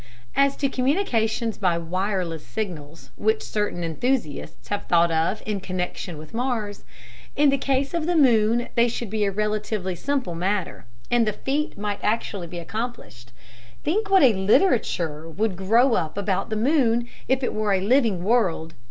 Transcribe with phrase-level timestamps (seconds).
[0.35, 6.33] As to communications by "wireless" signals, which certain enthusiasts have thought of in connection with
[6.33, 6.83] Mars,
[7.35, 11.33] in the case of the moon they should be a relatively simple matter, and the
[11.33, 13.31] feat might actually be accomplished.
[13.83, 18.23] Think what a literature would grow up about the moon if it were a living
[18.23, 18.73] world!